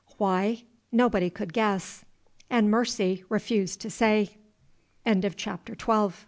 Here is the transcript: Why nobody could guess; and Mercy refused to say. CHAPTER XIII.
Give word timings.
Why 0.17 0.63
nobody 0.91 1.29
could 1.29 1.53
guess; 1.53 2.03
and 2.49 2.71
Mercy 2.71 3.23
refused 3.29 3.81
to 3.81 3.91
say. 3.91 4.31
CHAPTER 5.05 5.75
XIII. 5.79 6.13